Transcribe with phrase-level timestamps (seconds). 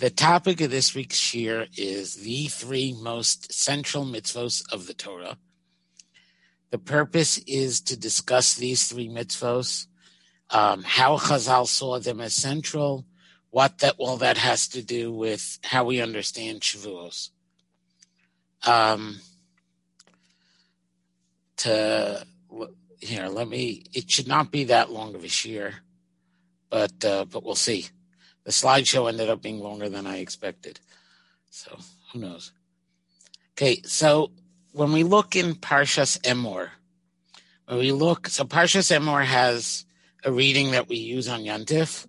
[0.00, 5.38] The topic of this week's shiur is the three most central mitzvos of the Torah.
[6.70, 9.86] The purpose is to discuss these three mitzvos,
[10.50, 13.06] um, how Chazal saw them as central,
[13.50, 17.30] what that all that has to do with how we understand Shavuos.
[18.66, 19.20] Um,
[21.58, 22.26] to
[23.00, 23.84] here, let me.
[23.92, 25.74] It should not be that long of a shiur,
[26.68, 27.86] but uh, but we'll see
[28.48, 30.80] the slideshow ended up being longer than I expected.
[31.50, 31.76] So
[32.10, 32.52] who knows?
[33.52, 34.30] Okay, so
[34.72, 36.70] when we look in Parshas Emor,
[37.66, 39.84] when we look, so Parshas Emor has
[40.24, 42.06] a reading that we use on Yantif.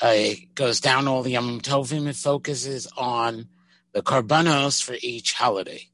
[0.00, 2.06] Uh, it goes down all the Yom Tovim.
[2.06, 3.48] It focuses on
[3.90, 5.88] the Karbanos for each holiday.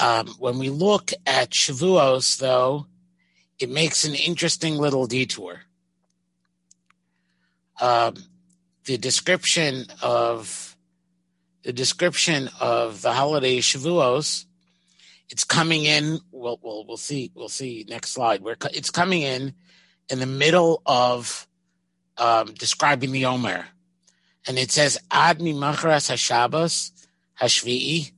[0.00, 2.86] Um, when we look at Shavuos, though,
[3.58, 5.64] it makes an interesting little detour
[7.82, 8.14] um,
[8.84, 10.76] the description of
[11.62, 14.46] the description of the holiday Shavuos.
[15.28, 16.18] It's coming in.
[16.30, 17.30] We'll, we'll, we'll see.
[17.34, 18.42] We'll see next slide.
[18.42, 19.54] Where it's coming in
[20.08, 21.46] in the middle of
[22.18, 23.66] um, describing the Omer,
[24.46, 26.90] and it says Ad mimachras hashabos
[27.40, 28.12] hashvi'i.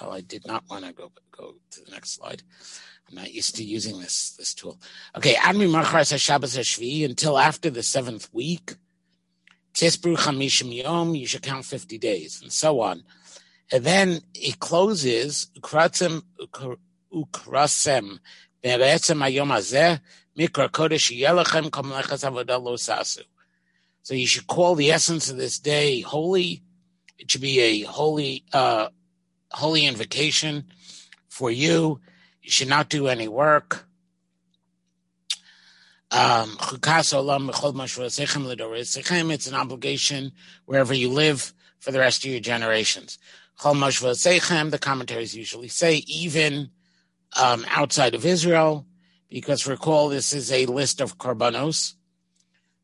[0.00, 2.42] Oh, I did not want to go go to the next slide.
[3.08, 4.78] I'm not used to using this this tool.
[5.16, 8.74] Okay, Ad mimachras hashabos hashvi'i until after the seventh week.
[9.74, 13.04] Tisbru Yom, you should count 50 days, and so on.
[13.70, 16.22] And then it closes, Ukrasem,
[18.64, 20.00] Ayom Azeh,
[20.38, 21.10] Mikra Kodesh
[21.70, 22.22] Kamlechas
[22.78, 23.22] Sasu.
[24.02, 26.62] So you should call the essence of this day holy.
[27.18, 28.88] It should be a holy, uh,
[29.52, 30.64] holy invocation
[31.28, 32.00] for you.
[32.42, 33.86] You should not do any work.
[36.12, 36.58] Um,
[39.30, 40.32] it's an obligation
[40.66, 43.18] wherever you live for the rest of your generations.
[43.62, 46.70] The commentaries usually say even
[47.40, 48.86] um, outside of Israel,
[49.30, 51.94] because recall this is a list of korbanos.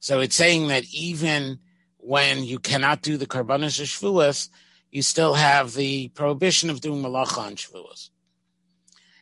[0.00, 1.58] So it's saying that even
[1.98, 4.48] when you cannot do the korbanos of Shavuos,
[4.90, 8.08] you still have the prohibition of doing malacha on Shavuos.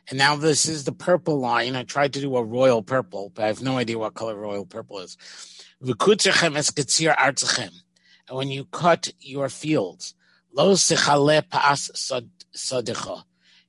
[0.09, 1.75] And now this is the purple line.
[1.75, 4.65] I tried to do a royal purple, but I have no idea what color royal
[4.65, 5.17] purple is.
[8.29, 10.13] And when you cut your fields,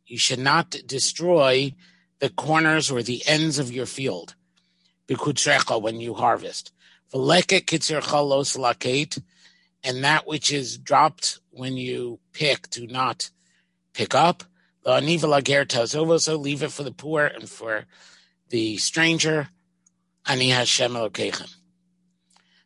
[0.06, 1.75] you should not destroy
[2.21, 4.34] the corners or the ends of your field.
[5.09, 6.72] When you harvest.
[7.12, 7.28] And
[10.05, 13.31] that which is dropped when you pick, do not
[13.93, 14.44] pick up.
[14.88, 17.84] Uh, also leave it for the poor and for
[18.49, 19.49] the stranger.
[20.26, 20.97] Ani Hashem.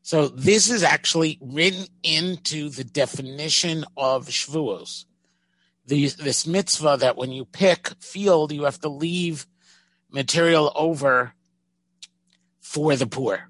[0.02, 5.04] So this is actually written into the definition of Shavuos.
[5.86, 9.46] The, this mitzvah that when you pick field, you have to leave
[10.10, 11.34] material over
[12.60, 13.48] for the poor.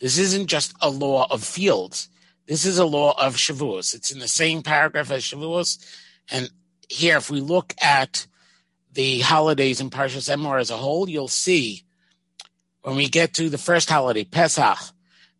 [0.00, 2.08] This isn't just a law of fields.
[2.46, 3.94] This is a law of Shavuos.
[3.94, 5.78] It's in the same paragraph as Shavuos,
[6.30, 6.50] and
[6.88, 8.26] here, if we look at
[8.92, 11.82] the holidays in Parshas Emor as a whole, you'll see
[12.82, 14.78] when we get to the first holiday, Pesach,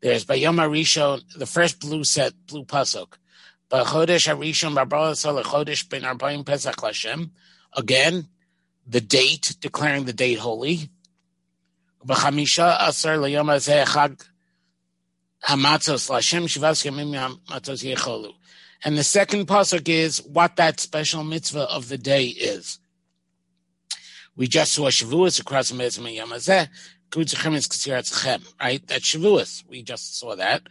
[0.01, 3.15] there's Bayom Arishon, the first blue set, blue pasuk.
[3.71, 7.31] B'chodesh Arishon Chodesh Ben Arbaim Pesach Lashem.
[7.75, 8.29] Again,
[8.87, 10.91] the date, declaring the date holy.
[12.07, 12.79] Hamatzos
[15.47, 18.35] Lashem Shivas Yamim Matzos Yecholu.
[18.85, 22.79] And the second pasuk is what that special mitzvah of the day is.
[24.37, 26.69] We just saw Shavuos across the mitzvah Yamazeh,
[28.61, 28.87] right?
[28.87, 29.65] That's Shavuos.
[29.69, 30.63] We just saw that.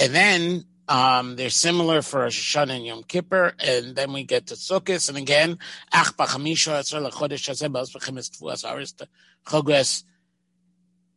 [0.00, 4.54] And then um, they're similar for Hashanah and Yom Kippur, and then we get to
[4.54, 5.58] Sukkot, and again,
[5.92, 6.78] Ach b'chamisha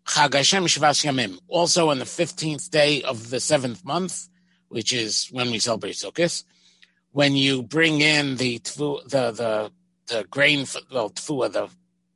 [0.06, 1.40] Hashem Shivas Yamim.
[1.48, 4.28] Also on the 15th day of the seventh month,
[4.72, 6.44] which is when we celebrate Sukkot,
[7.12, 9.72] when you bring in the tfu, the the
[10.08, 11.70] the grain, well, tfua, the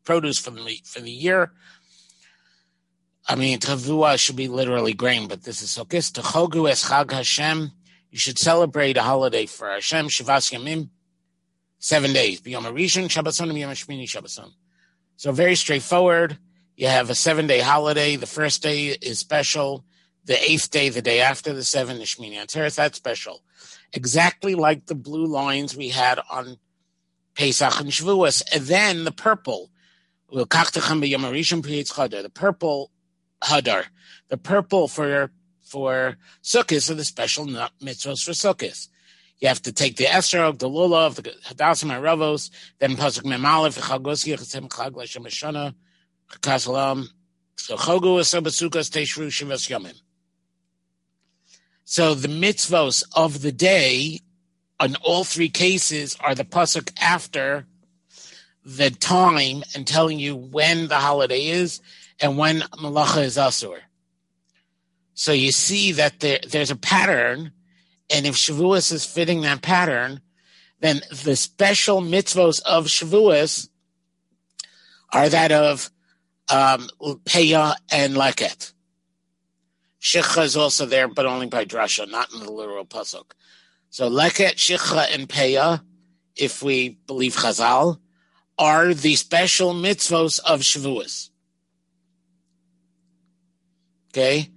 [0.06, 1.52] produce for the for the year.
[3.28, 6.13] I mean, tavua should be literally grain, but this is Sukkot.
[6.13, 7.72] Techogu es Chag Hashem.
[8.10, 10.08] You should celebrate a holiday for Hashem.
[10.08, 10.90] Shivas Yamim,
[11.80, 12.40] seven days.
[12.40, 14.54] B'yom Rishon, Shabbason, Shabbason.
[15.18, 16.38] So very straightforward.
[16.78, 18.16] You have a seven day holiday.
[18.16, 19.84] The first day is special
[20.25, 23.44] the eighth day, the day after the seven, the Shmini Atzeres, that's special.
[23.94, 26.57] Exactly like the blue lines we had on
[27.36, 28.42] Pesach and Shavuos.
[28.54, 29.69] And then the purple,
[30.31, 30.45] the
[32.33, 32.92] purple
[33.44, 33.86] Hadar,
[34.30, 35.31] the purple for
[35.62, 38.88] for Sukkot are the special mitzvahs for Sukkot.
[39.39, 42.50] You have to take the esrog, the lulav, the hadasim haravos,
[42.80, 45.74] then pasuk memalef, chagos yichasim chag l'shem hashana,
[46.31, 47.07] chakasalam,
[47.57, 50.00] so chogu asabasukas teshru shivas yomim.
[51.86, 54.22] So the mitzvos of the day,
[54.82, 57.68] in all three cases, are the pasuk after
[58.66, 61.82] the time and telling you when the holiday is
[62.20, 63.78] and when malacha is asur.
[65.14, 67.52] So you see that there, there's a pattern,
[68.10, 70.22] and if Shavuos is fitting that pattern,
[70.80, 73.70] then the special mitzvos of Shavuos
[75.14, 75.92] are that of
[76.52, 76.90] um,
[77.26, 78.74] Peah and Leket.
[80.06, 83.31] Shikha is also there, but only by drasha, not in the literal pasuk.
[83.90, 85.81] So Leket, Shikha, and Peah,
[86.36, 87.98] if we believe Chazal,
[88.56, 91.31] are the special mitzvos of Shavuos.
[94.12, 94.52] Okay?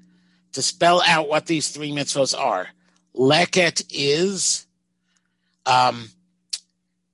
[0.53, 2.69] To spell out what these three mitzvos are.
[3.17, 4.67] Leket is
[5.65, 6.11] um,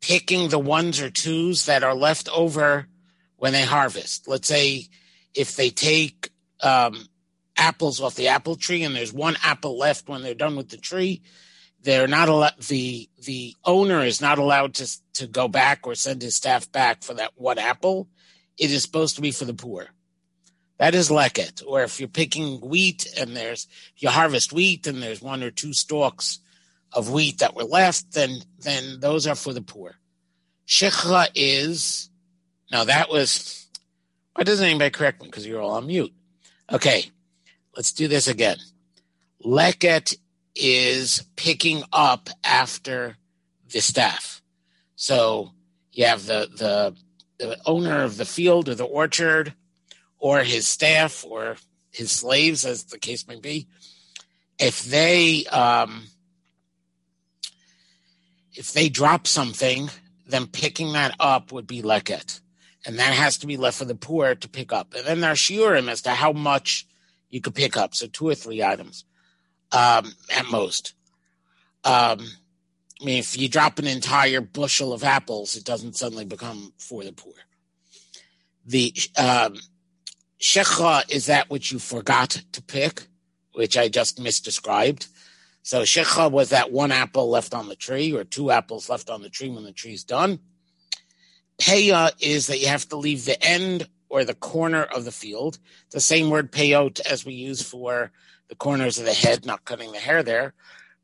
[0.00, 2.88] picking the ones or twos that are left over
[3.36, 4.26] when they harvest.
[4.26, 4.88] Let's say
[5.36, 6.30] if they take
[6.60, 7.06] um,
[7.56, 10.76] apples off the apple tree and there's one apple left when they're done with the
[10.76, 11.22] tree,
[11.82, 16.22] they're not allowed the the owner is not allowed to to go back or send
[16.22, 18.08] his staff back for that one apple.
[18.58, 19.88] It is supposed to be for the poor.
[20.78, 25.22] That is leket or if you're picking wheat and there's you harvest wheat and there's
[25.22, 26.40] one or two stalks
[26.92, 29.96] of wheat that were left then then those are for the poor.
[30.66, 32.08] Shikha is
[32.72, 33.68] now that was
[34.34, 35.28] why doesn't anybody correct me?
[35.28, 36.12] Because you're all on mute.
[36.72, 37.10] Okay
[37.76, 38.56] let's do this again
[39.44, 40.16] leket
[40.54, 43.16] is picking up after
[43.70, 44.42] the staff.
[44.96, 45.52] So
[45.92, 46.96] you have the, the,
[47.38, 49.54] the owner of the field or the orchard
[50.18, 51.56] or his staff or
[51.90, 53.68] his slaves, as the case may be.
[54.58, 56.06] If they um,
[58.52, 59.90] if they drop something,
[60.26, 62.40] then picking that up would be leket,
[62.86, 64.94] and that has to be left for the poor to pick up.
[64.94, 66.86] And then there are shiurim as to how much
[67.34, 69.04] you could pick up, so two or three items
[69.72, 70.94] um, at most.
[71.82, 72.20] Um,
[73.02, 77.02] I mean, if you drop an entire bushel of apples, it doesn't suddenly become for
[77.02, 77.32] the poor.
[78.66, 79.56] The um,
[81.08, 83.08] is that which you forgot to pick,
[83.52, 85.08] which I just misdescribed.
[85.64, 89.22] So shekha was that one apple left on the tree or two apples left on
[89.22, 90.38] the tree when the tree's done.
[91.58, 95.58] Peya is that you have to leave the end or the corner of the field.
[95.90, 98.12] The same word peyot as we use for
[98.46, 100.54] the corners of the head, not cutting the hair there.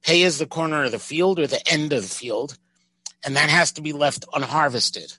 [0.01, 2.57] Pay is the corner of the field or the end of the field,
[3.25, 5.19] and that has to be left unharvested.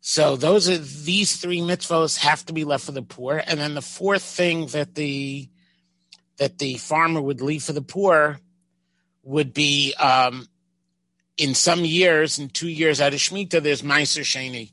[0.00, 3.74] So those are these three mitzvos have to be left for the poor, and then
[3.74, 5.50] the fourth thing that the
[6.38, 8.40] that the farmer would leave for the poor
[9.24, 10.48] would be um,
[11.36, 14.72] in some years, in two years out of Shemitah, there's Meiser Sheni,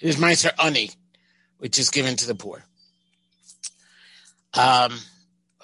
[0.00, 0.90] there's Meiser Ani,
[1.58, 2.64] which is given to the poor.
[4.54, 4.98] Um,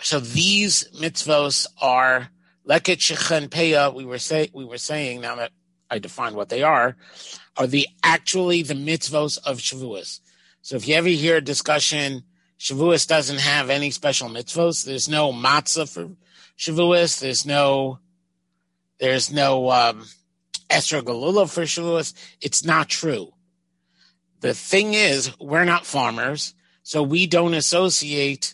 [0.00, 2.28] so these mitzvos are
[2.68, 3.94] leket shechan peya.
[3.94, 5.52] We were say we were saying now that
[5.90, 6.96] I defined what they are,
[7.56, 10.20] are the actually the mitzvos of Shavuos.
[10.62, 12.24] So if you ever hear a discussion,
[12.58, 14.84] Shavuos doesn't have any special mitzvos.
[14.84, 16.10] There's no matzah for
[16.58, 17.20] Shavuos.
[17.20, 17.98] There's no
[18.98, 20.04] there's no um,
[20.70, 22.14] Esra Galula for Shavuos.
[22.40, 23.32] It's not true.
[24.44, 28.52] The thing is, we're not farmers, so we don't associate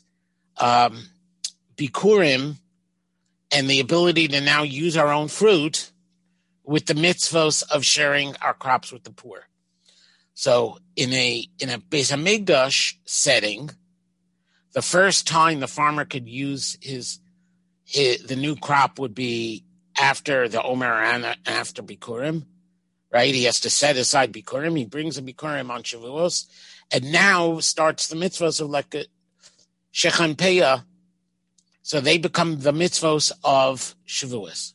[0.57, 1.09] um,
[1.75, 2.59] Bikurim
[3.51, 5.91] and the ability to now use our own fruit
[6.63, 9.49] with the mitzvos of sharing our crops with the poor.
[10.33, 13.71] So in a in a Beis Hamikdash setting,
[14.75, 17.19] the first time the farmer could use his,
[17.85, 19.65] his the new crop would be
[19.99, 22.47] after the Omer and after Bikurim,
[23.13, 23.35] right?
[23.35, 24.77] He has to set aside Bikurim.
[24.77, 26.47] He brings a Bikurim on Shavuos,
[26.91, 29.07] and now starts the mitzvahs of leket
[29.93, 30.85] Shechan Peah,
[31.83, 34.75] so they become the mitzvos of Shavuos.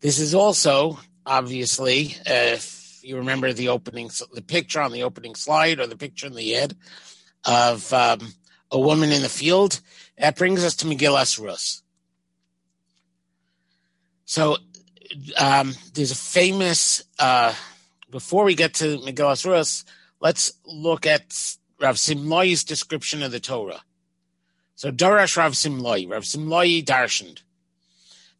[0.00, 5.34] This is also, obviously, uh, if you remember the opening, the picture on the opening
[5.34, 6.76] slide or the picture in the head
[7.44, 8.20] of um,
[8.70, 9.80] a woman in the field,
[10.16, 11.82] that brings us to Megillas Rus.
[14.24, 14.58] So
[15.36, 17.54] um, there's a famous, uh,
[18.10, 19.84] before we get to Megillas Rus,
[20.20, 23.82] let's look at Rav Simloi's description of the Torah.
[24.74, 27.42] So Darash Rav Simloi, Rav Simloi darshaned.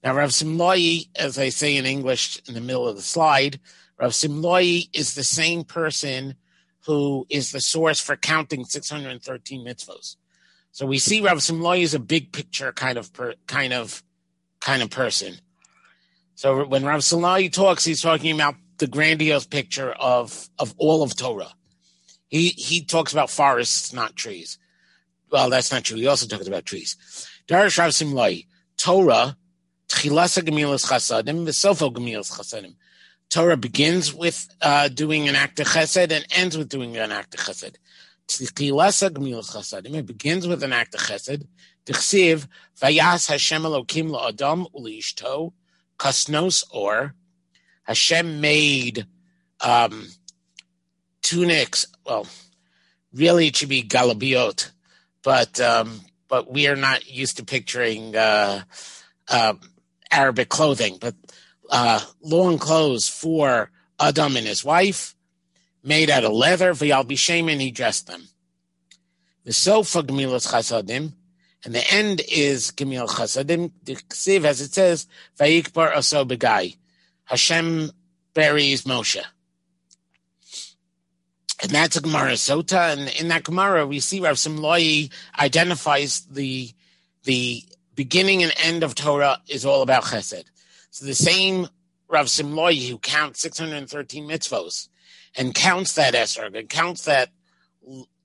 [0.02, 3.58] Now Rav Simloi, as I say in English in the middle of the slide,
[3.98, 6.36] Rav Simloi is the same person
[6.86, 10.16] who is the source for counting 613 mitzvos.
[10.70, 14.02] So we see Rav Simloi is a big picture kind of per, kind of
[14.60, 15.38] kind of person.
[16.38, 21.16] So when Rav Simloi talks, he's talking about the grandiose picture of of all of
[21.16, 21.52] Torah.
[22.28, 24.56] He he talks about forests, not trees.
[25.32, 25.96] Well, that's not true.
[25.96, 26.96] He also talks about trees.
[27.48, 29.36] Darish Rav Simloi, Torah,
[29.88, 32.76] Tchilasa Gemilas Chasadim, Vesofo Gemilas Chasadim.
[33.30, 37.34] Torah begins with uh, doing an act of chesed and ends with doing an act
[37.34, 37.74] of chesed.
[38.28, 41.48] It begins with an act of chesed.
[41.84, 42.46] Tichsiv,
[42.80, 45.52] Vayas Hashem Elokim la'adam u'liishto,
[45.98, 47.14] kasnos or
[47.84, 49.06] Hashem made
[49.60, 50.08] um,
[51.22, 51.86] tunics.
[52.06, 52.26] Well,
[53.12, 54.70] really it should be galabiot,
[55.22, 58.62] but um, but we are not used to picturing uh,
[59.28, 59.54] uh,
[60.10, 60.98] Arabic clothing.
[61.00, 61.14] But
[61.70, 65.14] uh, long clothes for Adam and his wife,
[65.82, 66.72] made out of leather.
[66.72, 68.28] V'yal he dressed them.
[69.44, 71.12] The sofa gemilas chasadim,
[71.64, 73.72] and the end is gemil chasadim.
[73.84, 75.06] The ksiv, as it says,
[75.38, 76.76] vayikbar aso begai.
[77.24, 77.90] Hashem
[78.34, 79.22] buries Moshe.
[81.60, 86.72] And that's a Gemara Sota, and in that Gemara we see Rav Simloi identifies the
[87.24, 87.64] the
[87.96, 90.44] beginning and end of Torah is all about Chesed.
[90.90, 91.66] So the same
[92.08, 94.88] Rav Simloi who counts 613 mitzvos
[95.36, 97.30] and counts that esrog and counts that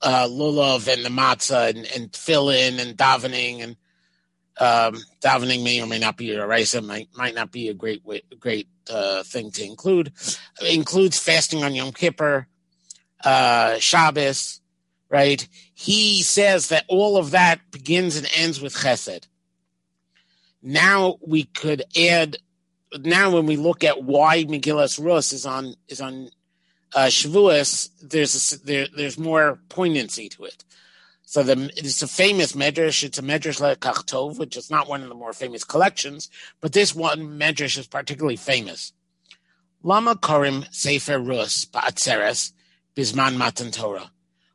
[0.03, 3.77] uh, lulav and the matzah and, and fill in and davening and
[4.59, 8.05] um, davening may or may not be a raisa, might might not be a great
[8.05, 10.11] way, great uh, thing to include.
[10.61, 12.47] It includes fasting on Yom Kippur,
[13.23, 14.61] uh, Shabbos,
[15.09, 15.47] right?
[15.73, 19.27] He says that all of that begins and ends with Chesed.
[20.61, 22.37] Now we could add
[22.99, 26.29] now when we look at why Megillas Rus is on is on
[26.95, 30.63] uh, Shavuos, there's a, there, there's more poignancy to it.
[31.25, 33.03] So the it's a famous medrash.
[33.03, 36.29] It's a medrash Lekach Tov, which is not one of the more famous collections,
[36.61, 38.93] but this one medrash is particularly famous.
[39.81, 42.53] Lama Korim Sefer Rus Ba'atzeres
[42.95, 44.11] Bisman Matan Torah.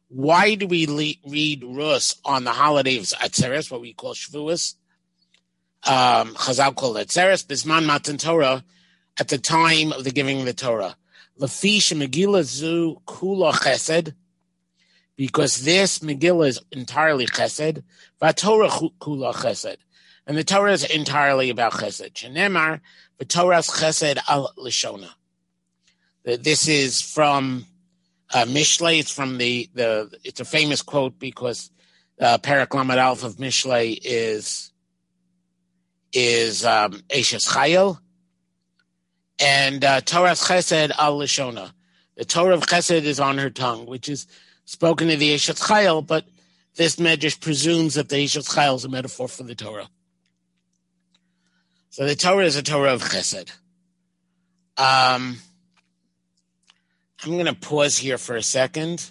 [0.09, 4.75] Why do we le- read Rus on the holiday of Atzeres, what we call Shavuos?
[5.85, 8.65] um, Chazal called it Seres Bisman Matan Torah
[9.19, 10.97] at the time of the giving of the Torah.
[11.41, 14.15] Lafish Megillah Zu Kula Chesed,
[15.17, 17.83] because this Megillah is entirely Chesed.
[18.21, 19.77] Vatorah Kula Chesed,
[20.27, 22.13] and the Torah is entirely about Chesed.
[22.13, 22.81] Shenemar
[23.19, 25.11] Vatorah's Chesed al Lishona.
[26.25, 27.65] This is from
[28.35, 29.01] uh, Mishlei.
[29.01, 30.11] It's from the the.
[30.25, 31.71] It's a famous quote because
[32.21, 34.73] uh, Parak Alf of Mishlei is
[36.13, 37.99] is um, Eshes Chayil,
[39.39, 41.73] and uh, Torah of Chesed al Lishona.
[42.17, 44.27] The Torah of Chesed is on her tongue, which is
[44.65, 46.27] spoken in the Eshes Chayil, but
[46.77, 49.89] this medrash presumes that the Eshes Chayil is a metaphor for the Torah.
[51.91, 53.51] So the Torah is a Torah of Chesed.
[54.77, 55.39] Um,
[57.25, 59.11] I'm going to pause here for a second.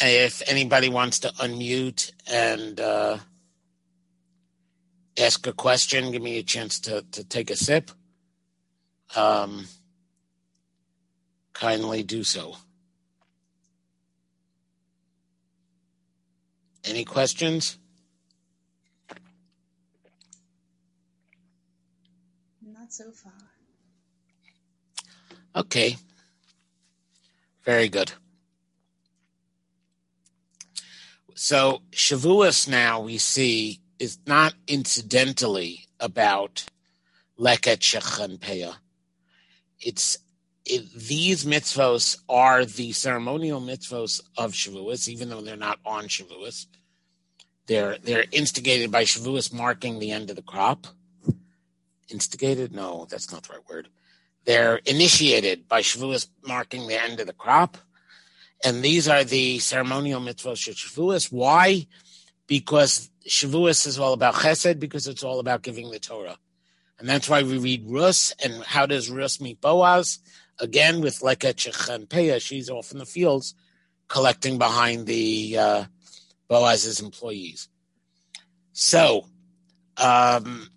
[0.00, 3.18] If anybody wants to unmute and uh,
[5.18, 7.90] ask a question, give me a chance to, to take a sip,
[9.16, 9.66] um,
[11.52, 12.56] kindly do so.
[16.84, 17.78] Any questions?
[22.62, 23.32] Not so far.
[25.54, 25.96] Okay.
[27.64, 28.12] Very good.
[31.34, 36.64] So Shavuos now we see is not incidentally about
[37.38, 38.76] Leket Shechan Peah.
[39.80, 40.18] It's
[40.64, 46.66] it, these mitzvos are the ceremonial mitzvos of Shavuos, even though they're not on Shavuos.
[47.66, 50.86] They're they're instigated by Shavuos marking the end of the crop.
[52.08, 52.72] Instigated?
[52.72, 53.88] No, that's not the right word.
[54.44, 57.78] They're initiated by Shavuos marking the end of the crop.
[58.64, 61.32] And these are the ceremonial mitzvos of Shavuos.
[61.32, 61.86] Why?
[62.46, 66.36] Because Shavuos is all about chesed because it's all about giving the Torah.
[67.00, 68.32] And that's why we read Rus.
[68.44, 70.18] And how does Rus meet Boaz?
[70.60, 73.54] Again, with Leket and Peah, she's off in the fields
[74.08, 75.84] collecting behind the uh,
[76.48, 77.68] Boaz's employees.
[78.72, 79.26] So
[79.96, 80.68] um,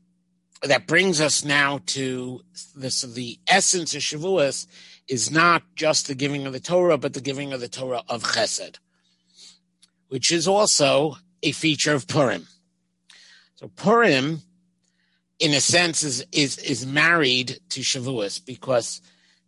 [0.61, 2.41] that brings us now to
[2.75, 3.01] this.
[3.01, 4.67] The essence of Shavuos
[5.09, 8.23] is not just the giving of the Torah, but the giving of the Torah of
[8.23, 8.77] Chesed,
[10.07, 12.47] which is also a feature of Purim.
[13.55, 14.41] So Purim,
[15.39, 19.01] in a sense, is is is married to Shavuos because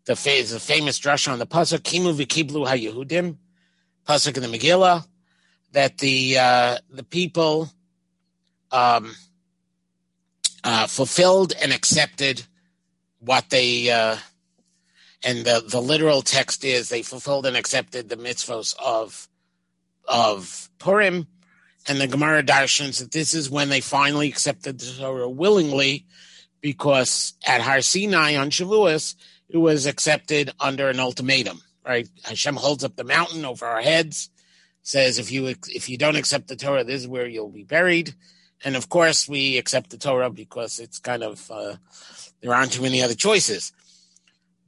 [0.06, 3.38] the famous drasha on the pasuk Kimu v'kiblu haYehudim,
[4.08, 5.06] pasuk in the Megillah.
[5.72, 7.70] that the uh, the people
[8.72, 9.15] um,
[10.63, 12.44] uh, fulfilled and accepted
[13.20, 14.18] what they uh,
[15.24, 19.27] and the the literal text is they fulfilled and accepted the mitzvos of
[20.08, 21.27] of Purim,
[21.88, 26.06] and the Gemara darshans that this is when they finally accepted the Torah willingly,
[26.62, 29.15] because at Har Sinai on Shavuos
[29.50, 31.62] it was accepted under an ultimatum.
[31.86, 34.32] Right, Hashem holds up the mountain over our heads,
[34.82, 38.15] says if you if you don't accept the Torah, this is where you'll be buried.
[38.63, 41.75] And of course, we accept the Torah because it's kind of uh,
[42.42, 43.72] there aren't too many other choices.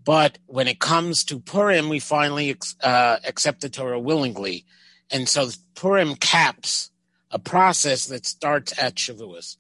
[0.04, 4.66] But when it comes to Purim, we finally uh, accept the Torah willingly,
[5.10, 6.92] and so Purim caps
[7.32, 9.58] a process that starts at Shavuos.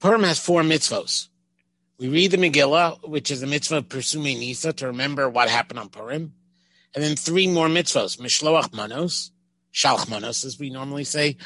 [0.00, 1.28] Purim has four mitzvos.
[1.98, 5.80] We read the Megillah, which is the mitzvah of pirsumei Nisa to remember what happened
[5.80, 6.32] on Purim,
[6.94, 9.32] and then three more mitzvos: Mishloach Manos,
[9.72, 11.36] Shalch Manos, as we normally say,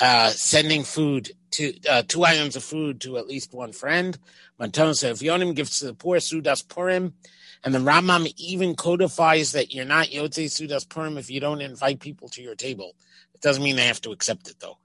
[0.00, 4.18] uh, sending food to uh, two items of food to at least one friend.
[4.60, 7.14] Mantonos Evyonim gifts to the poor Sudas Purim.
[7.64, 12.00] And the Rambam even codifies that you're not Yotze Sudas Purim if you don't invite
[12.00, 12.94] people to your table.
[13.34, 14.78] It doesn't mean they have to accept it though.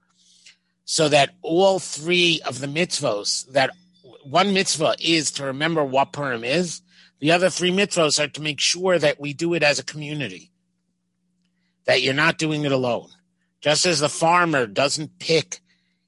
[0.84, 3.70] So that all three of the mitzvos, that
[4.24, 6.82] one mitzvah is to remember what Purim is.
[7.20, 10.50] The other three mitzvos are to make sure that we do it as a community.
[11.86, 13.08] That you're not doing it alone.
[13.60, 15.60] Just as the farmer doesn't pick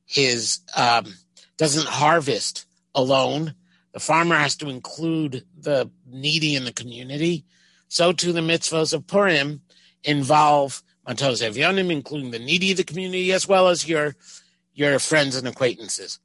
[0.04, 1.14] his, um,
[1.56, 3.54] doesn't harvest alone,
[3.96, 7.46] the farmer has to include the needy in the community.
[7.88, 9.62] So too the mitzvahs of Purim
[10.04, 14.14] involve Mantos Evyonim, including the needy of the community, as well as your
[14.74, 16.20] your friends and acquaintances.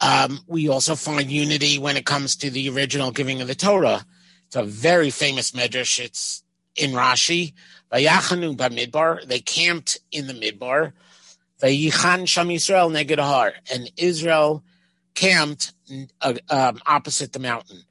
[0.00, 4.06] Um, we also find unity when it comes to the original giving of the Torah.
[4.46, 6.02] It's a very famous medrash.
[6.02, 6.42] It's
[6.74, 7.52] in Rashi.
[7.92, 9.26] Vayachanu b'midbar.
[9.26, 10.94] They camped in the midbar.
[11.60, 13.52] Vayichan sham Yisrael neged har.
[13.70, 14.64] And Israel
[15.14, 15.72] camped
[16.20, 17.82] uh, um, opposite the mountain.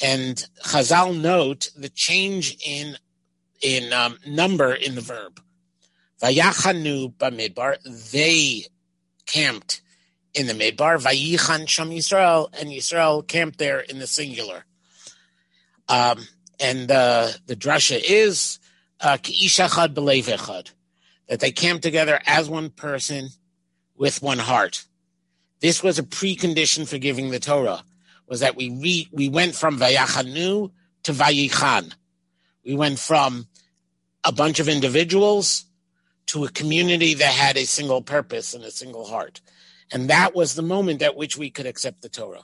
[0.00, 2.96] And Chazal note the change in
[3.60, 5.40] in um, number in the verb.
[6.22, 7.78] Vayachanu b'midbar.
[8.12, 8.66] They
[9.26, 9.82] camped
[10.34, 11.02] in the midbar.
[11.02, 12.48] Vayichan sham Yisrael.
[12.58, 14.64] And Yisrael camped there in the singular.
[15.88, 16.26] Um,
[16.60, 18.58] and uh, the drasha is
[19.00, 19.16] uh,
[21.28, 23.28] that they came together as one person
[23.96, 24.84] with one heart.
[25.60, 27.82] This was a precondition for giving the Torah,
[28.26, 30.70] was that we re- we went from Vayachanu
[31.04, 31.92] to Vayichan.
[32.64, 33.48] We went from
[34.24, 35.64] a bunch of individuals
[36.26, 39.40] to a community that had a single purpose and a single heart.
[39.90, 42.42] And that was the moment at which we could accept the Torah.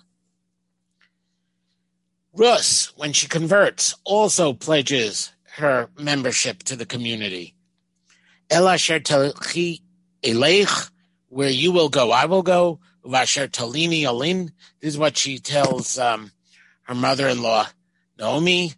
[2.33, 7.55] Rus, when she converts, also pledges her membership to the community.
[8.49, 9.83] Elasher telchi
[10.23, 10.91] eleich,
[11.29, 12.81] where you will go, I will go.
[13.05, 14.53] Vasher talini alin.
[14.81, 16.33] This is what she tells um,
[16.83, 17.67] her mother-in-law,
[18.19, 18.75] Naomi.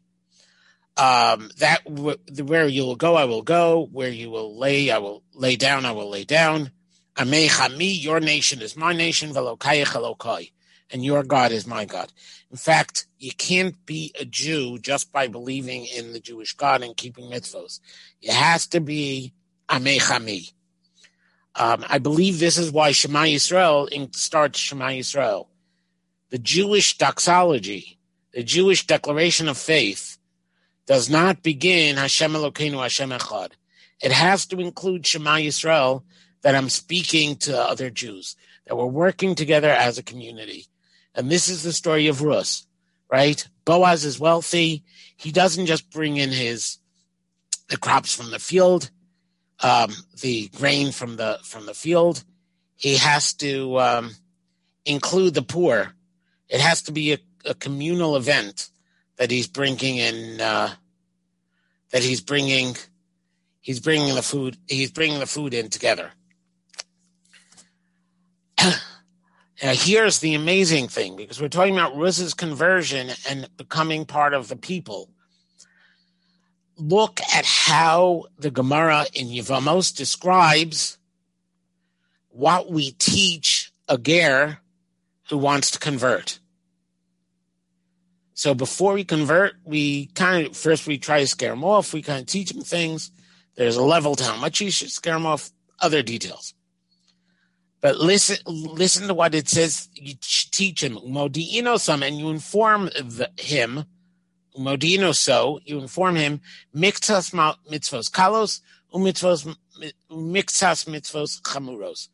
[0.96, 3.88] Um, that where you will go, I will go.
[3.92, 5.84] Where you will lay, I will lay down.
[5.84, 6.70] I will lay down.
[7.16, 9.30] Amei chami, your nation is my nation.
[9.30, 10.50] Velokayich elokai
[10.90, 12.12] and your God is my God.
[12.50, 16.96] In fact, you can't be a Jew just by believing in the Jewish God and
[16.96, 17.80] keeping mitzvos.
[18.22, 19.32] It has to be
[19.68, 20.52] Amechami.
[21.58, 25.46] Um, I believe this is why Shema Yisrael starts Shema Yisrael.
[26.30, 27.98] The Jewish doxology,
[28.32, 30.18] the Jewish declaration of faith,
[30.86, 33.52] does not begin Hashem Elokeinu Hashem Echad.
[34.02, 36.02] It has to include Shema Yisrael
[36.42, 40.66] that I'm speaking to other Jews, that we're working together as a community.
[41.14, 42.66] And this is the story of Rus,
[43.10, 43.48] right?
[43.64, 44.84] Boaz is wealthy.
[45.16, 46.78] He doesn't just bring in his
[47.68, 48.90] the crops from the field,
[49.62, 52.22] um, the grain from the from the field.
[52.76, 54.10] He has to um,
[54.84, 55.94] include the poor.
[56.48, 58.68] It has to be a, a communal event
[59.16, 60.40] that he's bringing in.
[60.40, 60.70] Uh,
[61.90, 62.76] that he's bringing.
[63.60, 64.56] He's bringing the food.
[64.68, 66.12] He's bringing the food in together.
[69.62, 74.48] Now, here's the amazing thing because we're talking about Rus's conversion and becoming part of
[74.48, 75.08] the people.
[76.76, 80.98] Look at how the Gemara in Yevamos describes
[82.28, 84.58] what we teach a ger
[85.30, 86.38] who wants to convert.
[88.34, 91.94] So before we convert, we kind of first we try to scare him off.
[91.94, 93.10] We kind of teach him things.
[93.56, 95.50] There's a level to how much you should scare him off.
[95.80, 96.54] Other details.
[97.80, 99.88] But listen, listen to what it says.
[99.94, 103.84] You teach him umodino some, and you inform the, him
[104.56, 105.60] umodino so.
[105.64, 106.40] You inform him
[106.74, 107.32] miktas
[107.70, 108.60] mitzvos kalos
[108.92, 109.56] umitzvos
[110.10, 112.08] mixas mitzvos chamuros.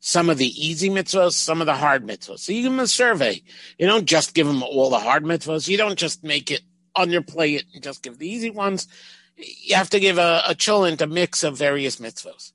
[0.00, 2.40] Some of the easy mitzvos, some of the hard mitzvos.
[2.40, 3.42] So you give them a survey.
[3.78, 5.66] You don't just give him all the hard mitzvos.
[5.66, 6.60] You don't just make it
[7.06, 8.86] your plate and just give the easy ones.
[9.36, 12.52] You have to give a, a cholent a mix of various mitzvos.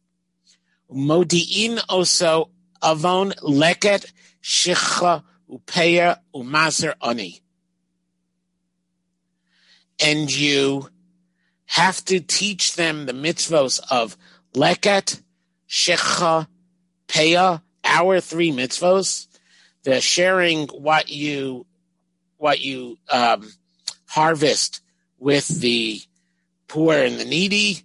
[0.94, 2.50] Modi'in oso
[2.82, 7.42] avon leket shicha upeya umaser ani.
[10.02, 10.90] And you
[11.66, 14.18] have to teach them the mitzvos of
[14.54, 15.22] leket,
[15.68, 16.48] shecha,
[17.08, 19.28] peah, our three mitzvos,
[19.84, 21.66] the sharing what you
[22.38, 23.52] what you um,
[24.08, 24.82] harvest
[25.18, 26.02] with the
[26.68, 27.84] poor and the needy.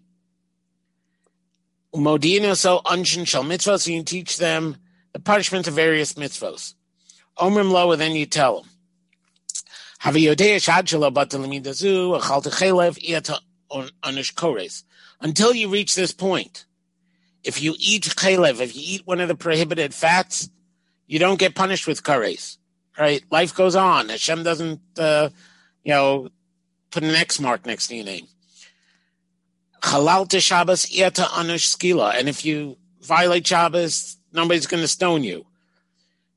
[1.94, 4.76] Modina so unshin shal mitzvos, you teach them
[5.12, 6.74] the punishment of various mitzvos.
[7.38, 8.70] Omrim lo, and then you tell them.
[15.20, 16.66] Until you reach this point,
[17.42, 20.50] if you eat chalev, if you eat one of the prohibited fats,
[21.06, 22.58] you don't get punished with kares.
[22.98, 23.24] Right?
[23.30, 24.10] Life goes on.
[24.10, 25.30] Hashem doesn't, uh,
[25.84, 26.28] you know,
[26.90, 28.26] put an X mark next to your name.
[29.80, 32.18] Halal to Shabbos iata anish skila.
[32.18, 35.46] And if you violate Shabbos, nobody's going to stone you.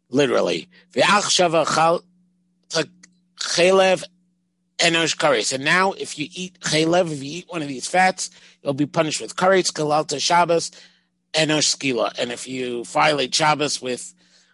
[0.10, 0.70] Literally.
[3.40, 4.04] Chalev
[4.78, 5.54] enosh kares.
[5.54, 8.30] And now, if you eat chaylev, if you eat one of these fats,
[8.62, 10.72] you'll be punished with kares, kalalta Shabbos,
[11.34, 12.18] enosh skila.
[12.20, 14.14] And if you violate Shabbos with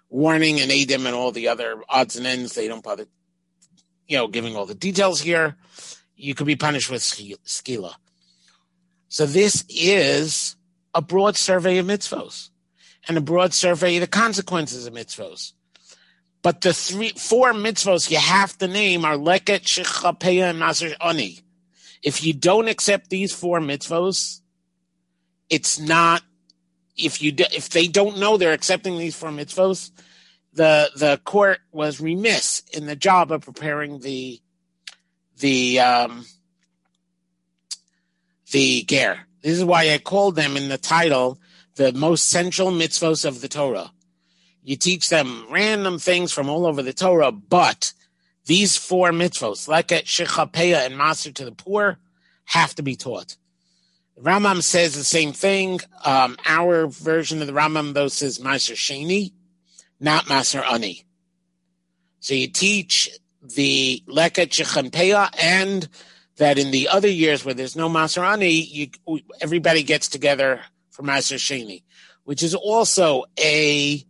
[0.09, 3.05] warning and adim and all the other odds and ends, they don't bother,
[4.07, 5.57] you know, giving all the details here.
[6.15, 7.95] You could be punished with skila.
[9.09, 10.55] So this is
[10.93, 12.49] a broad survey of mitzvos
[13.07, 15.53] and a broad survey of the consequences of mitzvos.
[16.43, 20.93] But the three, four mitzvos you have to name are leket, shecha, peah, and maser
[21.01, 21.39] ani.
[22.03, 24.41] If you don't accept these four mitzvos,
[25.49, 26.21] it's not.
[26.97, 29.91] If you if they don't know they're accepting these four mitzvos,
[30.53, 34.41] the the court was remiss in the job of preparing the
[35.39, 36.25] the um,
[38.51, 39.21] the ger.
[39.41, 41.39] This is why I called them in the title
[41.75, 43.91] the most central mitzvos of the Torah
[44.63, 47.93] you teach them random things from all over the Torah, but
[48.45, 51.97] these four mitzvos, leket Shechapeya and Maser to the poor,
[52.45, 53.38] have to be taught.
[54.15, 55.80] The Rambam says the same thing.
[56.06, 59.34] Um, our version of the Rambam, though, says Maser Sheni,
[59.99, 61.06] not Maser Ani.
[62.19, 63.10] So you teach
[63.41, 65.88] the Leket Shechanpeya and
[66.38, 68.88] that in the other years where there's no Maser Ani, you,
[69.41, 71.84] everybody gets together for Maser Sheni,
[72.23, 74.06] which is also a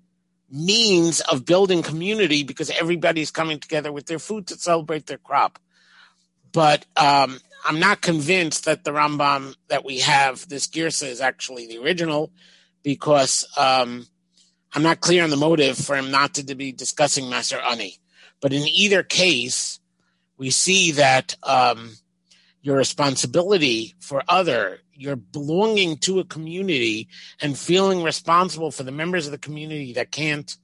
[0.54, 5.58] means of building community because everybody's coming together with their food to celebrate their crop.
[6.52, 11.68] But um, I'm not convinced that the Rambam that we have, this Girsa, is actually
[11.68, 12.32] the original
[12.84, 14.06] because um,
[14.74, 17.98] I'm not clear on the motive for him not to, be discussing Maser Ani.
[18.39, 19.80] But in either case,
[20.38, 21.96] we see that um,
[22.62, 27.08] your responsibility for other you're belonging to a community
[27.41, 30.56] and feeling responsible for the members of the community that can't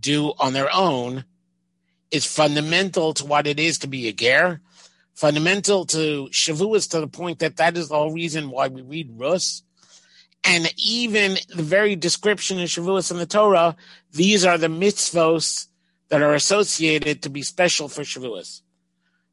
[0.00, 1.24] do on their own
[2.10, 4.60] is fundamental to what it is to be a ger,
[5.14, 9.10] fundamental to Shavuos to the point that that is the whole reason why we read
[9.16, 9.62] Rus.
[10.44, 13.76] And even the very description of Shavuos in the Torah,
[14.12, 15.68] these are the mitzvos
[16.08, 18.60] that are associated to be special for Shavuos.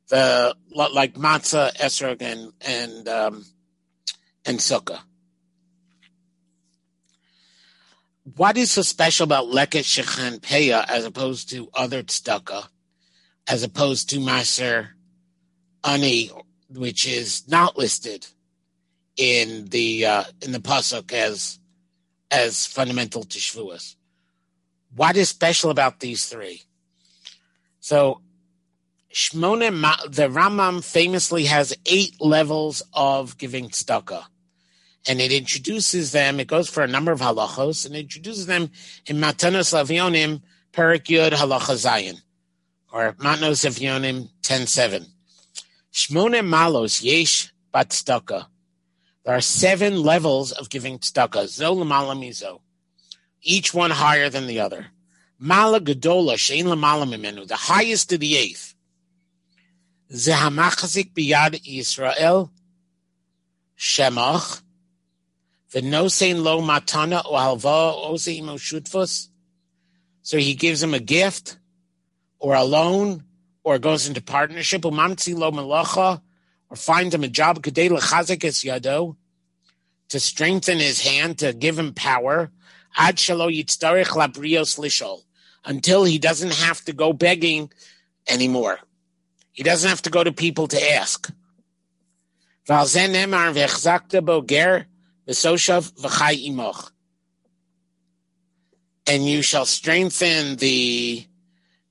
[0.08, 3.46] The like matzah, esrog, and and um,
[4.50, 5.02] and sukkah.
[8.36, 12.68] What is so special about leket shechan peya as opposed to other tzedakah,
[13.48, 14.90] as opposed to maser
[15.84, 16.32] ani,
[16.70, 18.26] which is not listed
[19.18, 21.60] in the uh, in the pasuk as
[22.32, 23.96] as fundamental to Shavuos?
[24.96, 26.64] What is special about these three?
[27.80, 28.22] So
[29.14, 34.26] Shmone, the Rambam famously has eight levels of giving tzedakah.
[35.08, 38.70] And it introduces them, it goes for a number of halachos, and introduces them
[39.06, 40.42] in Matanos Lavionim,
[40.74, 42.22] Perik Yud Halacha Zayin,
[42.92, 45.08] or Matnos Avionim 10.7.
[45.94, 48.02] Shmone Malos Yesh Bat.
[48.06, 52.62] There are seven levels of giving tzedakah, Zo Mizo,
[53.42, 54.88] each one higher than the other.
[55.40, 58.76] Mala Gedola Shein Lamala Mimenu, the highest of the eighth
[60.12, 62.50] Zehamachazik biyad Yisrael
[63.78, 64.62] Shemach
[65.74, 67.24] V'nosein lo matana.
[70.22, 71.58] So he gives him a gift
[72.40, 73.24] or a loan
[73.64, 74.82] or goes into partnership.
[74.82, 76.22] Umamtzi lo
[76.70, 79.16] or finds him a job kadei lechazek es yado
[80.10, 82.52] to strengthen his hand, to give him power,
[82.98, 85.24] ad shalo yitzdarich labrios lishol,
[85.64, 87.72] until he doesn't have to go begging
[88.28, 88.80] anymore.
[89.52, 91.32] He doesn't have to go to people to ask.
[99.06, 101.26] And you shall strengthen the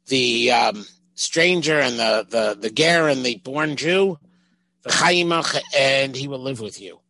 [0.07, 4.18] the um, stranger and the, the, the ger and the born Jew,
[4.83, 5.24] the Chai
[5.77, 7.01] and he will live with you.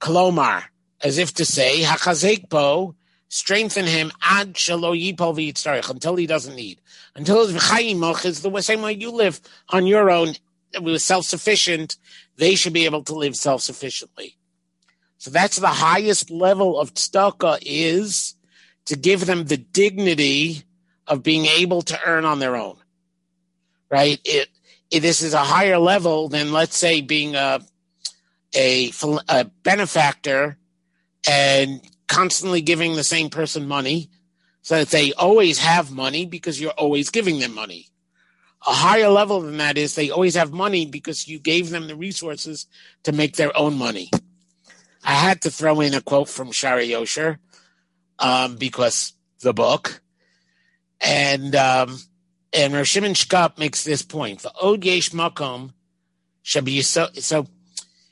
[0.00, 0.64] Kolomar,
[1.02, 2.94] as if to say, Hachazekbo,
[3.28, 6.80] strengthen him ad until he doesn't need.
[7.14, 10.34] Until his v'chayimach is the same way you live on your own,
[10.80, 11.96] with self-sufficient,
[12.36, 14.36] they should be able to live self-sufficiently.
[15.20, 18.36] So that's the highest level of tzedakah is
[18.86, 20.62] to give them the dignity
[21.06, 22.78] of being able to earn on their own.
[23.90, 24.18] Right?
[24.24, 24.48] It,
[24.90, 27.60] it this is a higher level than let's say being a
[28.56, 28.92] a,
[29.28, 30.56] a benefactor
[31.28, 34.08] and constantly giving the same person money
[34.62, 37.88] so that they always have money because you're always giving them money.
[38.66, 41.94] A higher level than that is they always have money because you gave them the
[41.94, 42.66] resources
[43.02, 44.10] to make their own money.
[45.04, 47.38] I had to throw in a quote from Shaarei Yosher
[48.18, 50.02] um, because the book,
[51.00, 51.98] and um,
[52.52, 54.42] and Shimon Shkop makes this point.
[54.42, 55.72] The Od Makom
[56.64, 57.46] be so so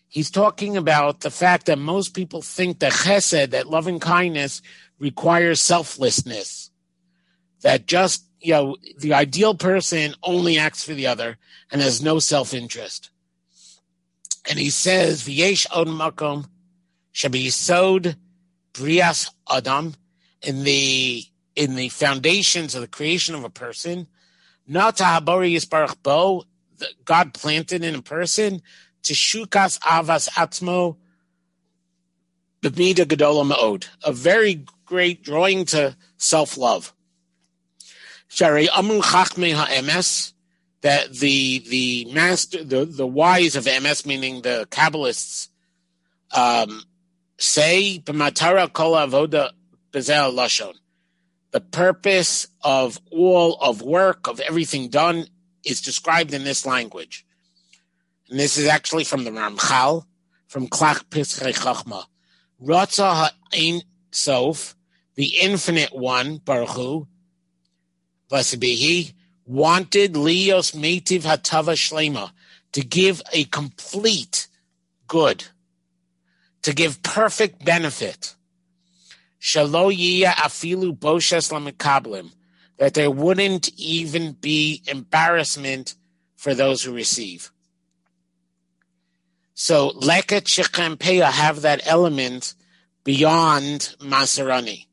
[0.09, 4.63] he's talking about the fact that most people think that chesed, that loving kindness,
[4.99, 6.71] requires selflessness.
[7.63, 11.39] That just, you know, the ideal person only acts for the other
[11.71, 13.11] and has no self interest.
[14.49, 16.47] And he says, V'yesh od makom
[17.19, 18.15] shabiyisod
[18.73, 19.95] brias adam,
[20.41, 21.25] in the
[21.57, 24.07] in the foundations of the creation of a person,
[24.69, 26.45] not habori yisbarach bo,
[27.05, 28.63] God planted in a person,
[29.03, 30.97] to shukas avas Atmo,
[32.63, 36.95] b'mida gedola ma'od, a very great drawing to self-love.
[38.29, 40.35] Shari amru chachme ha'emes,
[40.83, 45.49] that the the master the the wise of emes, meaning the Kabbalists,
[46.31, 46.85] um,
[47.39, 49.51] say b'matara kol avoda
[49.93, 50.75] bezel lashon.
[51.53, 55.27] The purpose of all of work of everything done
[55.65, 57.25] is described in this language.
[58.29, 60.05] And this is actually from the Ramchal,
[60.47, 62.05] from Klach Pischei Chachma.
[62.63, 64.77] Ratza ha'ein sof,
[65.15, 67.09] the infinite one, Baruch Hu,
[68.29, 69.15] blessed be he,
[69.47, 72.33] wanted Leos Metiv Hatava Shlema,
[72.73, 74.49] to give a complete
[75.07, 75.47] good,
[76.69, 78.35] to give perfect benefit.
[79.41, 82.31] Shalo afilu boshes lamikablim,
[82.77, 85.95] that there wouldn't even be embarrassment
[86.37, 87.51] for those who receive.
[89.55, 92.55] So leket shechampeya have that element
[93.03, 94.89] beyond masarani.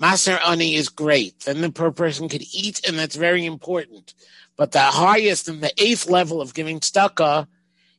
[0.00, 1.40] Masarani is great.
[1.40, 4.14] Then the poor person could eat, and that's very important.
[4.56, 7.48] But the highest and the eighth level of giving tzedakah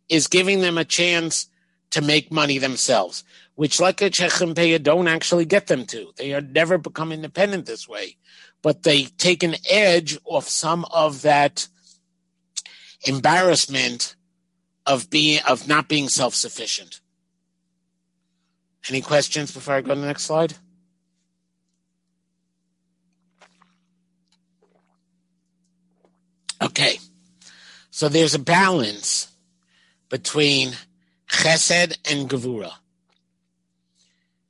[0.08, 1.50] is giving them a chance
[1.92, 3.24] to make money themselves,
[3.56, 6.12] which leket shechampeya don't actually get them to.
[6.18, 8.18] They are never become independent this way,
[8.62, 11.68] but they take an edge off some of that
[13.06, 14.16] embarrassment
[14.86, 17.02] of being of not being self-sufficient.
[18.90, 20.56] Any questions before I go to the next slide?
[26.62, 27.00] Okay.
[27.92, 29.28] So there's a balance
[30.10, 30.74] between
[31.30, 32.74] chesed and gevura.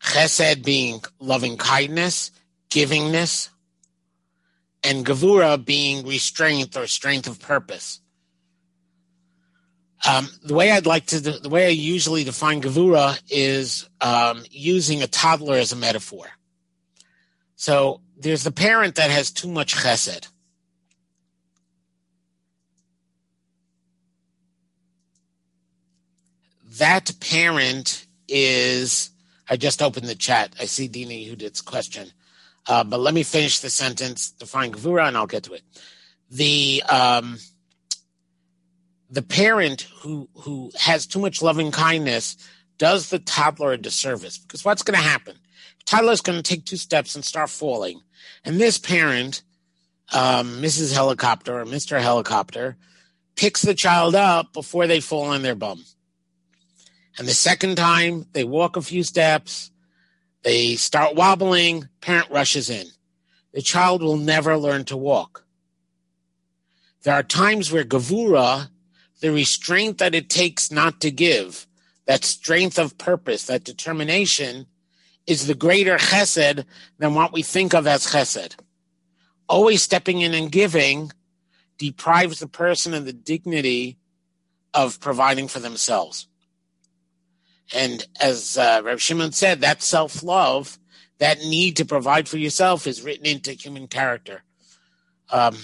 [0.02, 2.32] Chesed being loving kindness,
[2.70, 3.50] givingness,
[4.84, 8.00] and gevura being restraint or strength of purpose.
[10.08, 15.04] Um, the way I'd like to, the way I usually define gavura is um, using
[15.04, 16.28] a toddler as a metaphor.
[17.58, 20.30] So there's the parent that has too much chesed.
[26.80, 29.12] That parent is,
[29.50, 30.56] I just opened the chat.
[30.60, 32.12] I see Dini who did question.
[32.68, 35.64] Uh, but let me finish the sentence, define gavura, and I'll get to it.
[36.30, 37.40] The, um,
[39.10, 42.38] the parent who who has too much loving kindness
[42.78, 45.36] does the toddler a disservice because what's going to happen?
[45.86, 48.02] Toddler's going to take two steps and start falling,
[48.46, 49.42] and this parent,
[50.14, 50.94] um, Mrs.
[50.94, 52.00] Helicopter or Mr.
[52.00, 52.78] Helicopter,
[53.36, 55.84] picks the child up before they fall on their bum.
[57.20, 59.70] And the second time they walk a few steps,
[60.42, 61.90] they start wobbling.
[62.02, 62.88] Parent rushes in.
[63.54, 65.46] The child will never learn to walk.
[67.04, 68.70] There are times where Gavura
[69.20, 71.68] the restraint that it takes not to give,
[72.06, 74.66] that strength of purpose, that determination,
[75.28, 76.64] is the greater chesed
[77.00, 78.56] than what we think of as chesed.
[79.50, 81.12] Always stepping in and giving
[81.78, 83.98] deprives the person of the dignity
[84.74, 86.29] of providing for themselves.
[87.74, 90.80] And as uh, Shimon said, that self love,
[91.20, 94.44] that need to provide for yourself, is written into human character.
[95.32, 95.56] Um,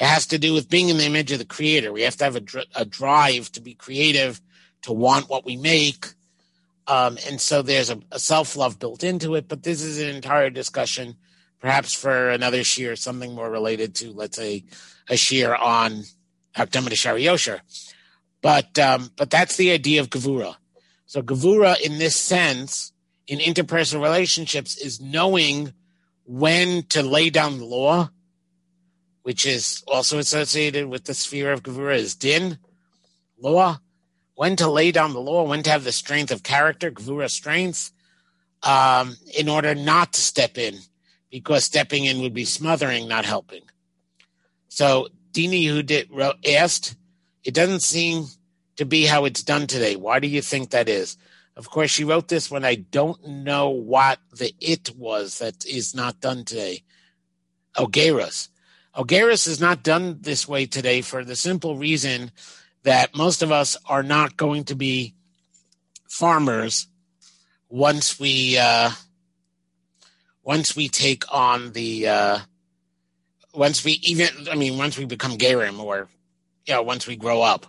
[0.00, 1.92] it has to do with being in the image of the Creator.
[1.92, 4.40] We have to have a, dr- a drive to be creative,
[4.82, 6.06] to want what we make.
[6.86, 9.48] Um, and so there's a, a self love built into it.
[9.48, 11.16] But this is an entire discussion,
[11.60, 14.64] perhaps for another shiur, something more related to, let's say,
[15.08, 16.04] a shiur on
[16.56, 17.60] Hakdama Shaarei Yosher.
[18.42, 20.56] But um, but that's the idea of gevura.
[21.14, 22.92] So gevura, in this sense,
[23.28, 25.72] in interpersonal relationships, is knowing
[26.24, 28.10] when to lay down the law,
[29.22, 32.58] which is also associated with the sphere of gevura, is din,
[33.38, 33.78] law.
[34.34, 37.92] When to lay down the law, when to have the strength of character, gevura strength,
[38.64, 40.80] um, in order not to step in,
[41.30, 43.62] because stepping in would be smothering, not helping.
[44.66, 46.10] So Dini, who did
[46.44, 46.96] asked,
[47.44, 48.26] it doesn't seem
[48.76, 49.96] to be how it's done today.
[49.96, 51.16] Why do you think that is?
[51.56, 55.94] Of course, she wrote this when I don't know what the it was that is
[55.94, 56.82] not done today.
[57.76, 58.48] Ogeras.
[58.96, 62.30] Ogeras is not done this way today for the simple reason
[62.82, 65.14] that most of us are not going to be
[66.08, 66.88] farmers
[67.68, 68.90] once we uh,
[70.44, 72.38] once we take on the uh,
[73.52, 76.08] once we even I mean once we become gerim or
[76.66, 77.66] you know once we grow up,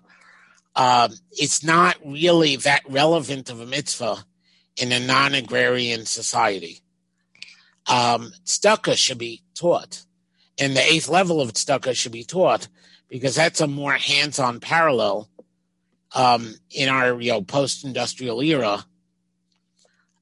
[0.76, 4.26] um, it's not really that relevant of a mitzvah
[4.78, 6.82] in a non-agrarian society.
[7.88, 8.34] Um,
[8.96, 10.04] should be taught,
[10.60, 12.68] and the eighth level of tzedakah should be taught
[13.10, 15.30] because that's a more hands-on parallel
[16.16, 18.84] um, in our you know post-industrial era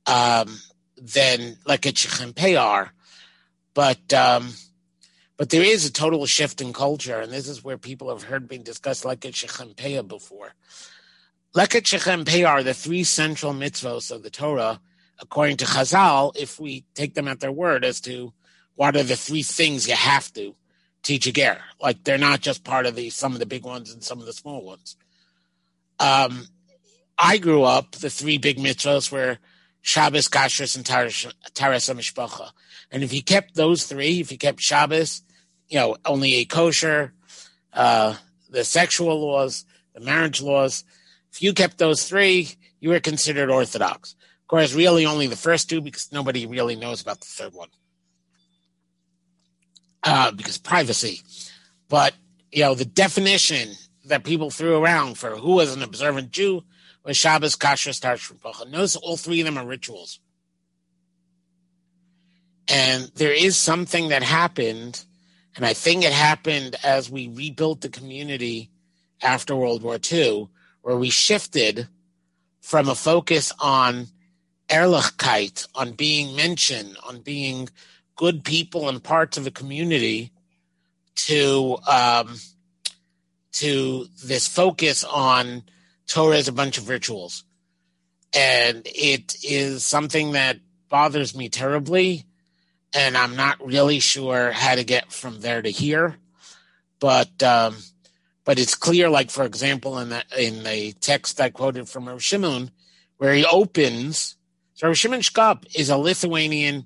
[0.05, 0.59] um,
[0.97, 2.89] than like a Shechan Peah.
[3.73, 4.53] But um,
[5.37, 8.47] but there is a total shift in culture, and this is where people have heard
[8.47, 9.73] being discussed like at Shechem
[10.07, 10.53] before.
[11.55, 14.79] Leket Shechan Peah are the three central mitzvos of the Torah,
[15.19, 18.33] according to Chazal, if we take them at their word as to
[18.75, 20.55] what are the three things you have to
[21.03, 21.59] teach a ger.
[21.79, 24.25] Like they're not just part of the some of the big ones and some of
[24.25, 24.95] the small ones.
[25.99, 26.47] Um,
[27.17, 29.37] I grew up, the three big mitzvos were
[29.81, 32.51] Shabbos, Kashrus, and Taharas Mishpacha.
[32.93, 35.23] And if you kept those three, if you kept Shabbos,
[35.67, 37.11] you know, only a kosher,
[37.73, 38.15] uh,
[38.51, 40.83] the sexual laws, the marriage laws,
[41.31, 44.15] if you kept those three, you were considered Orthodox.
[44.41, 47.69] Of course, really only the first two because nobody really knows about the third one.
[50.03, 51.21] Uh, because privacy.
[51.89, 52.13] But,
[52.51, 53.69] you know, the definition
[54.05, 56.63] that people threw around for who was an observant Jew
[57.03, 60.19] was Shabbos, Kashrus, Tarsh, Notice all three of them are rituals.
[62.67, 65.03] And there is something that happened,
[65.55, 68.69] and I think it happened as we rebuilt the community
[69.21, 70.49] after World War II,
[70.81, 71.87] where we shifted
[72.61, 74.07] from a focus on
[74.69, 77.69] Ehrlichkeit, on being mentioned, on being
[78.15, 80.31] good people and parts of a community,
[81.15, 82.35] to um,
[83.51, 85.63] to this focus on
[86.07, 87.43] Torah as a bunch of rituals.
[88.33, 90.57] And it is something that
[90.89, 92.25] bothers me terribly
[92.93, 96.17] and I'm not really sure how to get from there to here.
[96.99, 97.77] But um,
[98.45, 102.23] but it's clear, like for example, in the in the text I quoted from Rav
[102.23, 102.71] Shimon,
[103.17, 104.37] where he opens.
[104.75, 106.85] So Rav Shimon Shkop is a Lithuanian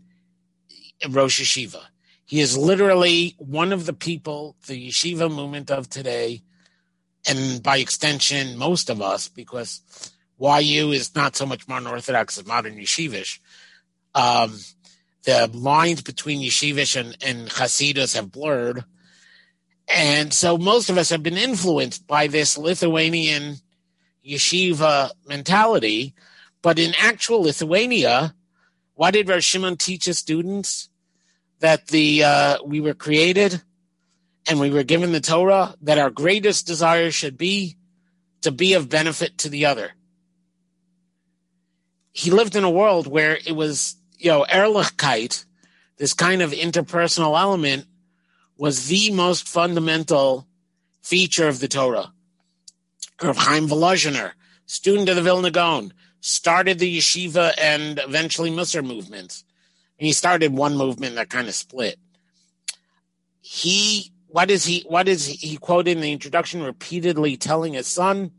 [1.10, 1.84] Rosh Yeshiva.
[2.26, 6.41] He is literally one of the people, the yeshiva movement of today,
[7.28, 9.82] and by extension, most of us, because
[10.38, 13.39] YU is not so much modern Orthodox as modern yeshivish.
[14.13, 14.60] Um,
[15.28, 18.86] the lines between yeshivish and, and Hasidus have blurred.
[19.94, 23.58] And so most of us have been influenced by this Lithuanian
[24.26, 26.13] yeshiva mentality.
[26.62, 28.36] But in actual Lithuania,
[28.94, 30.88] why did Rav Shimon teach his students?
[31.60, 33.62] That the uh, we were created
[34.48, 37.75] and we were given the Torah, that our greatest desire should be
[38.42, 39.92] to be of benefit to the other.
[42.13, 45.46] He lived in a world where it was you know, Ehrlichkeit,
[45.98, 47.86] this kind of interpersonal element,
[48.58, 50.48] was the most fundamental
[51.02, 52.12] feature of the Torah.
[53.22, 54.32] Rav Chaim Volozhiner,
[54.65, 59.44] student of the Vilna Gaon, started the yeshiva and eventually Musar movements.
[60.00, 61.98] And he started one movement that kind of split.
[63.42, 67.88] He, what is he, what is he, he quoted in the introduction repeatedly telling his
[67.88, 68.32] son,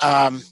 [0.00, 0.42] um,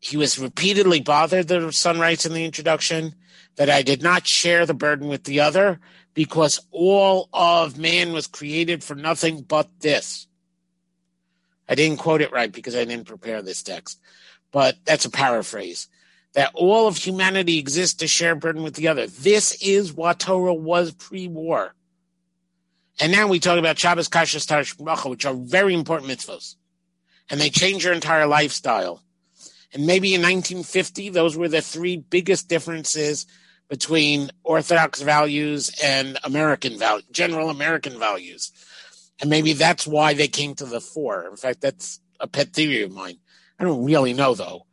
[0.00, 3.14] he was repeatedly bothered, the son writes in the introduction,
[3.56, 5.80] that I did not share the burden with the other
[6.14, 10.26] because all of man was created for nothing but this.
[11.68, 14.00] I didn't quote it right because I didn't prepare this text,
[14.52, 15.88] but that's a paraphrase.
[16.34, 19.06] That all of humanity exists to share burden with the other.
[19.06, 21.74] This is what Torah was pre-war.
[23.00, 26.56] And now we talk about Shabbos, Kashrus, Tarish, Bracha, which are very important mitzvahs.
[27.30, 29.03] And they change your entire lifestyle.
[29.74, 33.26] And maybe in 1950, those were the three biggest differences
[33.68, 38.52] between Orthodox values and American value, general American values.
[39.20, 41.26] And maybe that's why they came to the fore.
[41.28, 43.16] In fact, that's a pet theory of mine.
[43.58, 44.66] I don't really know though.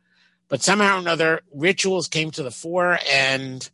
[0.48, 3.68] But somehow or another, rituals came to the fore and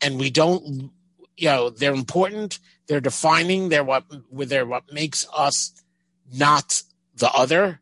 [0.00, 0.90] and we don't
[1.38, 5.72] you know, they're important, they're defining, they're what they're what makes us
[6.32, 6.82] not
[7.14, 7.80] the other,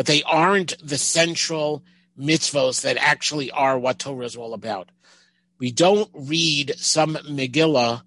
[0.00, 1.84] but they aren't the central
[2.18, 4.88] mitzvos that actually are what Torah is all about.
[5.58, 8.00] We don't read some Megillah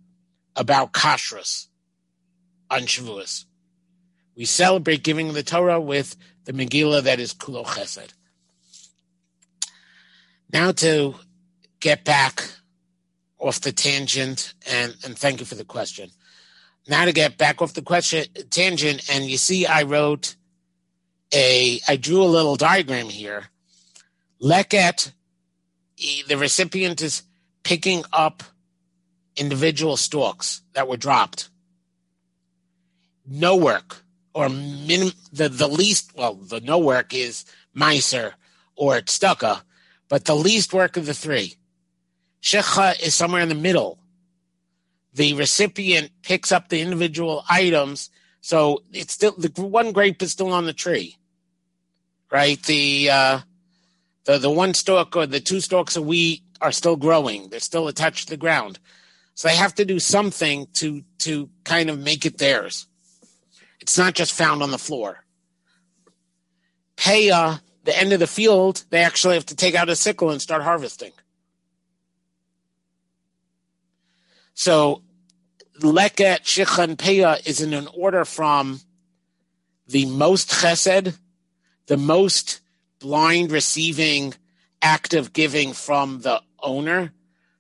[0.55, 1.67] about kashrus
[2.71, 3.45] on Shavuos.
[4.35, 6.15] We celebrate giving the Torah with
[6.45, 8.11] the Megillah that is Kulo Chesed.
[10.51, 11.13] Now to
[11.79, 12.43] get back
[13.37, 16.09] off the tangent, and, and thank you for the question.
[16.87, 20.37] Now to get back off the question tangent, and you see, I wrote
[21.33, 23.45] a, I drew a little diagram here.
[24.41, 25.11] Leket,
[26.27, 27.23] the recipient is
[27.63, 28.43] picking up
[29.35, 31.49] individual stalks that were dropped.
[33.25, 34.03] No work,
[34.33, 38.33] or minim, the, the least, well, the no work is Maser
[38.75, 39.61] or Tzedakah,
[40.09, 41.55] but the least work of the three.
[42.41, 43.99] Shekha is somewhere in the middle.
[45.13, 48.09] The recipient picks up the individual items,
[48.41, 51.17] so it's still the one grape is still on the tree,
[52.33, 52.61] right?
[52.63, 53.39] The uh,
[54.25, 57.87] the the one stalk or the two stalks of wheat are still growing; they're still
[57.87, 58.79] attached to the ground,
[59.35, 62.87] so they have to do something to to kind of make it theirs.
[63.79, 65.23] It's not just found on the floor.
[66.97, 70.41] Peah, the end of the field, they actually have to take out a sickle and
[70.41, 71.11] start harvesting.
[74.53, 75.01] So
[75.79, 78.79] Leket, Shichan, Peah is in an order from
[79.87, 81.17] the most chesed,
[81.87, 82.61] the most
[82.99, 84.33] blind receiving,
[84.81, 87.13] act of giving from the owner,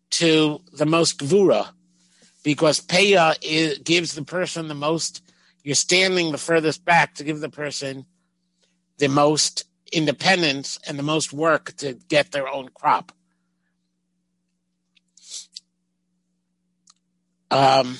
[0.09, 1.69] to the most gvura,
[2.43, 5.21] because Peah is, gives the person the most.
[5.63, 8.05] You're standing the furthest back to give the person
[8.97, 13.11] the most independence and the most work to get their own crop.
[17.49, 17.97] Um,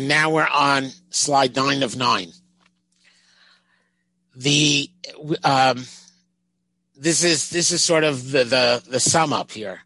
[0.00, 2.32] and now we're on slide nine of nine.
[4.34, 4.90] The
[5.44, 5.84] um,
[6.96, 9.80] this is this is sort of the the, the sum up here.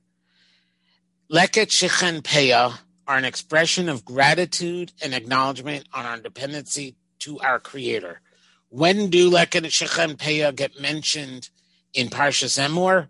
[1.28, 7.58] Leket Shichen Peah are an expression of gratitude and acknowledgement on our dependency to our
[7.58, 8.20] Creator.
[8.68, 11.50] When do Leket Shichen Peah get mentioned
[11.92, 13.08] in Parshas Emor?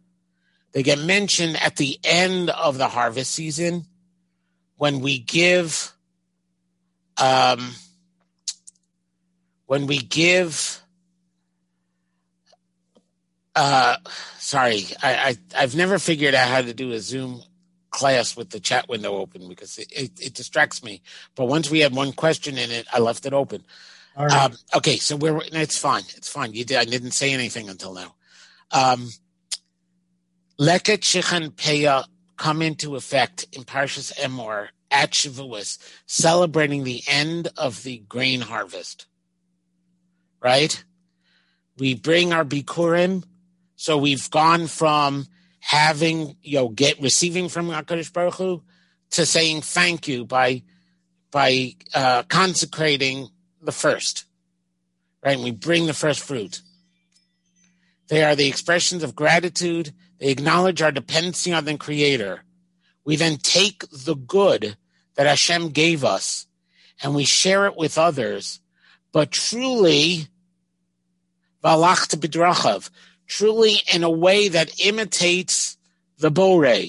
[0.72, 3.84] They get mentioned at the end of the harvest season
[4.76, 5.94] when we give
[7.18, 7.72] um,
[9.66, 10.80] when we give
[13.56, 13.96] uh,
[14.38, 17.42] sorry, I, I have never figured out how to do a Zoom
[17.90, 21.02] class with the chat window open because it, it, it distracts me.
[21.36, 23.64] But once we had one question in it, I left it open.
[24.16, 26.02] Um, okay, so we're it's fine.
[26.16, 26.52] It's fine.
[26.52, 26.78] You did.
[26.78, 28.14] I didn't say anything until now.
[28.72, 29.10] Um,
[30.60, 32.04] Leket Shichan Peah
[32.36, 39.06] come into effect in Parshas Emor at Shavuos, celebrating the end of the grain harvest.
[40.40, 40.84] Right?
[41.78, 43.24] We bring our Bikurim,
[43.76, 45.26] so we've gone from
[45.58, 48.62] having, you know, get receiving from HaKadosh Baruch Hu
[49.10, 50.62] to saying thank you by
[51.30, 53.28] by uh, consecrating
[53.60, 54.24] the first.
[55.24, 55.34] Right?
[55.34, 56.62] And we bring the first fruit.
[58.08, 62.44] They are the expressions of gratitude they acknowledge our dependency on the Creator.
[63.04, 64.76] We then take the good
[65.14, 66.46] that Hashem gave us
[67.02, 68.60] and we share it with others,
[69.12, 70.28] but truly,
[73.26, 75.76] truly in a way that imitates
[76.18, 76.84] the bore.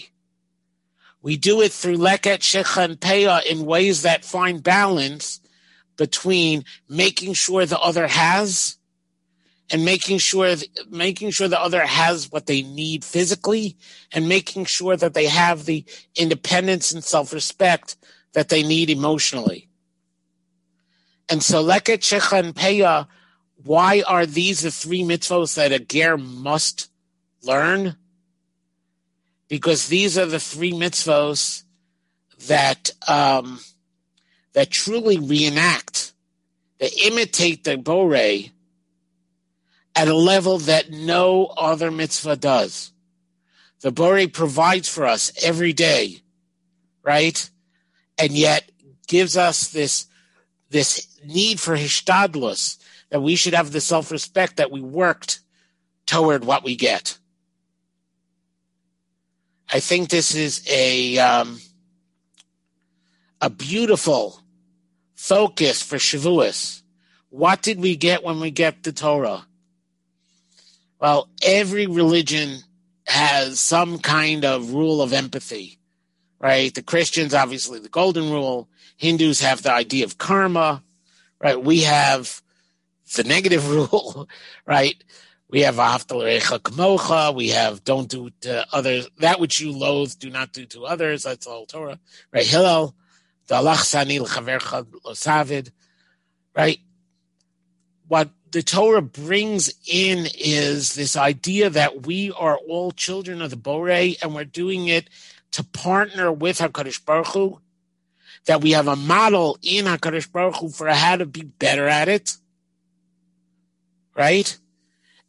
[1.21, 5.41] We do it through leket shecha and peah in ways that find balance
[5.97, 8.77] between making sure the other has
[9.71, 10.55] and making sure
[10.89, 13.75] making sure the other has what they need physically
[14.11, 15.83] and making sure that they have the
[16.15, 17.95] independence and self-respect
[18.35, 19.67] that they need emotionally.
[21.27, 23.07] And so Leket Shecha and Peah
[23.65, 26.89] why are these the three mitzvahs that a ger must
[27.41, 27.95] learn?
[29.47, 31.63] Because these are the three mitzvahs
[32.47, 33.59] that um,
[34.53, 36.13] that truly reenact,
[36.79, 38.15] that imitate the bore
[39.97, 42.91] at a level that no other mitzvah does.
[43.81, 46.21] The bore provides for us every day,
[47.03, 47.49] right?
[48.17, 48.69] And yet
[49.07, 50.07] gives us this
[50.69, 52.77] this need for hishtadlus,
[53.09, 55.39] that we should have the self-respect that we worked
[56.05, 57.17] toward what we get.
[59.71, 61.59] I think this is a um,
[63.41, 64.41] a beautiful
[65.15, 66.81] focus for Shavuos.
[67.29, 69.45] What did we get when we get the Torah?
[70.99, 72.59] Well, every religion
[73.05, 75.77] has some kind of rule of empathy,
[76.45, 76.75] right?
[76.75, 78.69] The Christians, obviously, the golden rule.
[78.97, 80.83] Hindus have the idea of karma,
[81.41, 81.59] right?
[81.59, 82.39] We have
[83.15, 84.29] the negative rule,
[84.63, 85.03] right?
[85.49, 87.33] We have Aftal Kamocha.
[87.33, 91.23] We have don't do to others that which you loathe, do not do to others.
[91.23, 91.99] That's all Torah,
[92.31, 92.45] right?
[92.45, 92.93] Hillel,
[96.55, 96.79] right?
[98.07, 103.55] What the Torah brings in is this idea that we are all children of the
[103.55, 105.09] Bore and we're doing it
[105.55, 107.61] to partner with HaKadosh Baruch Hu,
[108.45, 112.09] that we have a model in HaKadosh Baruch Hu for how to be better at
[112.09, 112.35] it,
[114.17, 114.57] right?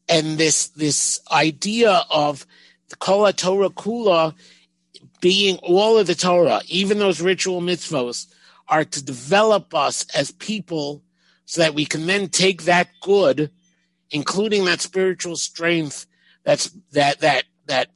[0.09, 2.45] And this, this idea of
[2.89, 4.35] the Kol Torah Kula
[5.21, 8.27] being all of the Torah, even those ritual mitzvos,
[8.69, 11.05] are to develop us as people
[11.45, 13.53] so that we can then take that good,
[14.11, 16.07] including that spiritual strength,
[16.43, 17.91] that's that that that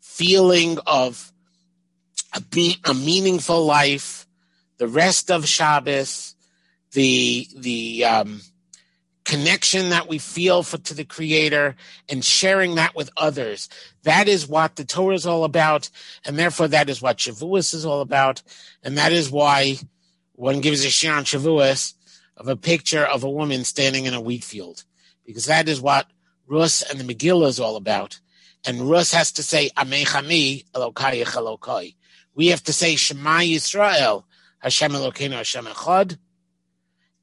[0.00, 1.32] feeling of
[2.40, 4.26] be, a meaningful life,
[4.78, 6.34] the rest of Shabbos,
[6.92, 8.40] the the um,
[9.24, 11.76] connection that we feel for, to the Creator
[12.08, 13.68] and sharing that with others.
[14.04, 15.90] That is what the Torah is all about,
[16.24, 18.42] and therefore that is what Shavuos is all about,
[18.82, 19.76] and that is why
[20.32, 21.94] one gives a shiur on Shavuos
[22.36, 24.84] of a picture of a woman standing in a wheat field,
[25.26, 26.06] because that is what
[26.46, 28.20] Rus and the Megillah is all about.
[28.64, 31.94] And Rus has to say Amechami Elokai Elokai.
[32.38, 34.22] We have to say Shema Yisrael
[34.60, 36.18] Hashem Elokeinu Hashem Echad,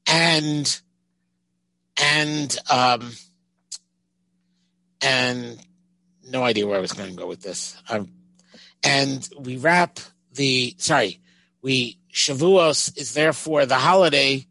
[0.06, 0.80] and
[1.96, 3.12] and um,
[5.00, 5.58] and
[6.22, 7.80] no idea where I was going to go with this.
[7.88, 8.10] Um,
[8.84, 10.00] and we wrap
[10.34, 11.22] the sorry,
[11.62, 14.46] we Shavuos is therefore the holiday,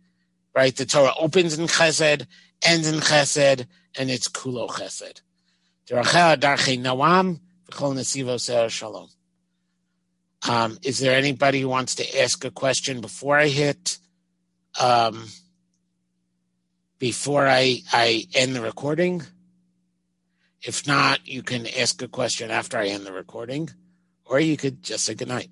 [0.56, 0.76] right?
[0.76, 2.26] The Torah opens in Chesed,
[2.64, 3.68] ends in Chesed,
[4.00, 5.22] and it's Kulo Chesed.
[10.48, 13.98] Um, is there anybody who wants to ask a question before I hit?
[14.80, 15.28] Um,
[17.00, 19.24] before I, I end the recording.
[20.62, 23.70] If not, you can ask a question after I end the recording,
[24.26, 25.50] or you could just say goodnight.